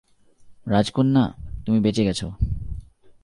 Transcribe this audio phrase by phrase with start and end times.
[0.67, 1.33] রাজকন্যা,
[1.65, 2.31] তুমি বেঁচে গেছো।